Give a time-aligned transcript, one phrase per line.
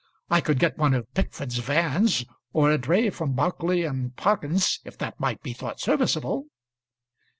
[0.31, 4.97] I could get one of Pickford's vans, or a dray from Barclay and Perkins', if
[4.97, 6.47] that might be thought serviceable."